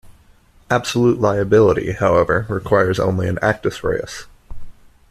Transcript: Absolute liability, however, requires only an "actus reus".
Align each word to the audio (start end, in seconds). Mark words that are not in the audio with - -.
Absolute 0.71 1.19
liability, 1.21 1.91
however, 1.91 2.47
requires 2.49 2.99
only 2.99 3.27
an 3.29 3.37
"actus 3.43 3.83
reus". 3.83 4.25